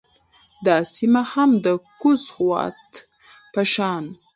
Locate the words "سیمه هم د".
0.95-1.67